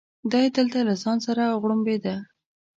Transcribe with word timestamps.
دی 0.31 0.45
دلته 0.55 0.79
له 0.87 0.93
ځان 1.03 1.17
سره 1.27 1.43
غوړمبېده. 1.61 2.15